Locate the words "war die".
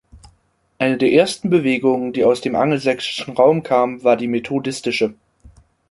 4.03-4.27